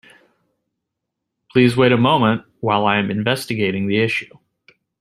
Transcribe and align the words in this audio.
Please 1.51 1.77
wait 1.77 1.91
a 1.91 1.95
moment 1.95 2.43
while 2.59 2.87
I 2.87 2.97
am 2.97 3.11
investigating 3.11 3.85
the 3.85 4.01
issue. 4.01 4.35